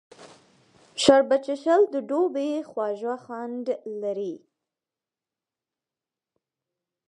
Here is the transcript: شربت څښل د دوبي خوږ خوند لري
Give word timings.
شربت 1.03 1.41
څښل 1.47 1.81
د 1.93 1.95
دوبي 2.09 2.49
خوږ 2.69 3.01
خوند 3.23 3.65
لري 4.01 4.35